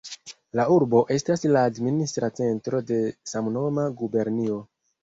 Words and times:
La 0.59 0.63
urbo 0.75 1.01
estas 1.17 1.45
la 1.57 1.63
administra 1.73 2.31
centro 2.41 2.83
de 2.91 3.01
samnoma 3.35 3.89
gubernio. 4.03 4.63